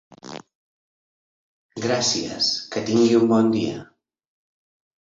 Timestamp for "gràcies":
1.85-2.51